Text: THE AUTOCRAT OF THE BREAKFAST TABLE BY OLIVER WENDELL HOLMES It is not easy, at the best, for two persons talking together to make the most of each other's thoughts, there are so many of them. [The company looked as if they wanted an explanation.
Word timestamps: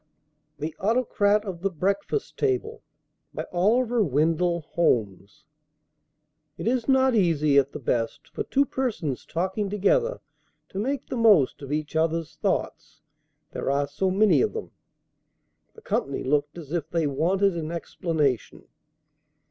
THE 0.57 0.75
AUTOCRAT 0.79 1.45
OF 1.45 1.61
THE 1.61 1.69
BREAKFAST 1.69 2.35
TABLE 2.35 2.81
BY 3.35 3.45
OLIVER 3.51 4.03
WENDELL 4.03 4.61
HOLMES 4.73 5.43
It 6.57 6.67
is 6.67 6.87
not 6.87 7.13
easy, 7.13 7.59
at 7.59 7.71
the 7.71 7.77
best, 7.77 8.27
for 8.29 8.41
two 8.43 8.65
persons 8.65 9.27
talking 9.27 9.69
together 9.69 10.19
to 10.69 10.79
make 10.79 11.05
the 11.05 11.17
most 11.17 11.61
of 11.61 11.71
each 11.71 11.95
other's 11.95 12.35
thoughts, 12.37 13.01
there 13.51 13.69
are 13.69 13.85
so 13.87 14.09
many 14.09 14.41
of 14.41 14.53
them. 14.53 14.71
[The 15.75 15.83
company 15.83 16.23
looked 16.23 16.57
as 16.57 16.71
if 16.71 16.89
they 16.89 17.05
wanted 17.05 17.55
an 17.55 17.71
explanation. 17.71 18.65